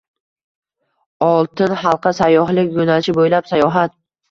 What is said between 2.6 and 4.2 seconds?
yo‘nalishi bo‘ylab sayohat